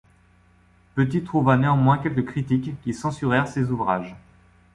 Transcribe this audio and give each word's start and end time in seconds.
Petit 0.95 1.23
trouva 1.23 1.57
néanmoins 1.57 1.99
quelques 1.99 2.25
critiques 2.25 2.73
qui 2.81 2.91
censurèrent 2.91 3.47
ses 3.47 3.69
ouvrages. 3.69 4.15